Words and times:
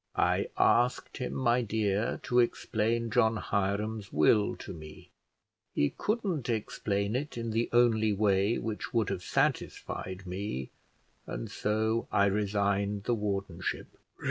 "I 0.15 0.47
asked 0.57 1.17
him, 1.17 1.35
my 1.35 1.61
dear, 1.61 2.19
to 2.23 2.39
explain 2.39 3.11
John 3.11 3.37
Hiram's 3.37 4.11
will 4.11 4.55
to 4.55 4.73
me. 4.73 5.11
He 5.75 5.91
couldn't 5.95 6.49
explain 6.49 7.15
it 7.15 7.37
in 7.37 7.51
the 7.51 7.69
only 7.71 8.11
way 8.11 8.57
which 8.57 8.95
would 8.95 9.09
have 9.11 9.21
satisfied 9.21 10.25
me, 10.25 10.71
and 11.27 11.51
so 11.51 12.07
I 12.11 12.25
resigned 12.25 13.03
the 13.03 13.13
wardenship." 13.13 13.95